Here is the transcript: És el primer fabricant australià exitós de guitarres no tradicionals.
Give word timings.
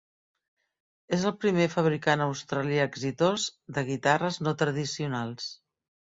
És 1.17 1.25
el 1.29 1.35
primer 1.43 1.67
fabricant 1.73 2.23
australià 2.25 2.87
exitós 2.91 3.47
de 3.77 3.85
guitarres 3.93 4.43
no 4.49 4.57
tradicionals. 4.65 5.55